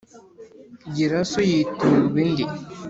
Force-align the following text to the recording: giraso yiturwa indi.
giraso 0.95 1.39
yiturwa 1.49 2.19
indi. 2.25 2.45